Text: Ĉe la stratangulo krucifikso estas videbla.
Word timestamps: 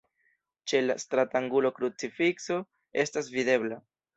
Ĉe 0.71 0.79
la 0.85 0.95
stratangulo 1.03 1.73
krucifikso 1.81 2.61
estas 3.05 3.31
videbla. 3.39 3.83